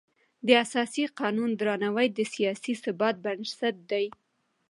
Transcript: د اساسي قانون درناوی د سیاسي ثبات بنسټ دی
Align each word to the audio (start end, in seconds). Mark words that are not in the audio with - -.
د 0.47 0.49
اساسي 0.65 1.03
قانون 1.19 1.49
درناوی 1.59 2.07
د 2.17 2.19
سیاسي 2.33 2.73
ثبات 2.83 3.15
بنسټ 3.25 3.75
دی 3.91 4.05